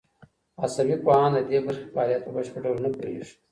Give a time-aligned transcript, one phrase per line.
[0.63, 3.33] عصبي پوهان د دې برخې فعالیت په بشپړ ډول نه پوهېږي.